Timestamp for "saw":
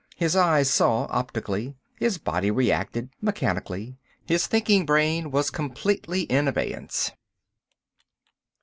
0.67-1.05